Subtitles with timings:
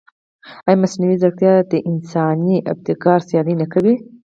[0.67, 3.93] ایا مصنوعي ځیرکتیا د انساني ابتکار سیالي نه کوي؟